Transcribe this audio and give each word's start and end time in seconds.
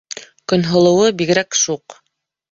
Көнһылыуы 0.53 1.11
бигерәк 1.19 1.59
шуҡ. 1.65 1.99